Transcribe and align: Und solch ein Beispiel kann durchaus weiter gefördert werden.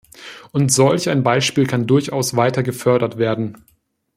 Und 0.51 0.71
solch 0.71 1.09
ein 1.11 1.21
Beispiel 1.21 1.67
kann 1.67 1.85
durchaus 1.85 2.35
weiter 2.35 2.63
gefördert 2.63 3.19
werden. 3.19 3.63